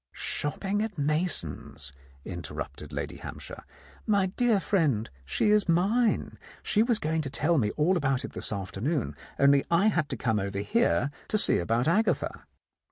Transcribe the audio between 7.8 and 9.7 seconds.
about it this afternoon, only